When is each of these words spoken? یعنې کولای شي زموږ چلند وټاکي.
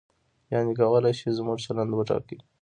یعنې 0.53 0.71
کولای 0.79 1.13
شي 1.19 1.29
زموږ 1.37 1.57
چلند 1.65 1.91
وټاکي. 1.95 2.37